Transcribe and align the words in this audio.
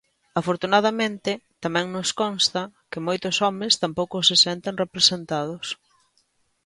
Afortunadamente, 0.39 1.31
tamén 1.63 1.85
nos 1.95 2.09
consta 2.21 2.61
que 2.91 3.05
moitos 3.07 3.35
homes 3.43 3.73
tampouco 3.83 4.17
se 4.27 4.35
senten 4.45 4.73
representados. 4.83 5.65